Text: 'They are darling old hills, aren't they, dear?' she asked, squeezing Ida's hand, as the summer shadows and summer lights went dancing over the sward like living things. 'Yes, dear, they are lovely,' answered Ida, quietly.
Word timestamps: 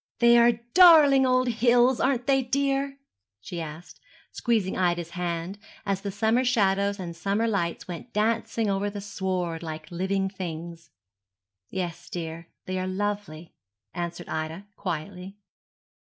'They 0.17 0.35
are 0.35 0.51
darling 0.73 1.27
old 1.27 1.47
hills, 1.47 1.99
aren't 1.99 2.25
they, 2.25 2.41
dear?' 2.41 2.97
she 3.39 3.61
asked, 3.61 3.99
squeezing 4.31 4.75
Ida's 4.75 5.11
hand, 5.11 5.59
as 5.85 6.01
the 6.01 6.09
summer 6.11 6.43
shadows 6.43 6.99
and 6.99 7.15
summer 7.15 7.45
lights 7.47 7.87
went 7.87 8.11
dancing 8.11 8.67
over 8.67 8.89
the 8.89 8.99
sward 8.99 9.61
like 9.61 9.91
living 9.91 10.27
things. 10.27 10.89
'Yes, 11.69 12.09
dear, 12.09 12.47
they 12.65 12.79
are 12.79 12.87
lovely,' 12.87 13.53
answered 13.93 14.27
Ida, 14.27 14.65
quietly. 14.75 15.37